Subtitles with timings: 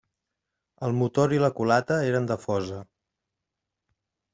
[0.87, 2.83] El motor i la culata eren de fosa.